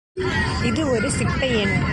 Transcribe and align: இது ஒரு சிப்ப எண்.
இது 0.63 0.89
ஒரு 0.89 1.11
சிப்ப 1.11 1.45
எண். 1.45 1.83